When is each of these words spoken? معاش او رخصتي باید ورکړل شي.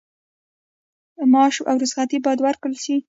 معاش 1.31 1.55
او 1.69 1.75
رخصتي 1.83 2.17
باید 2.25 2.39
ورکړل 2.41 2.75
شي. 2.83 2.95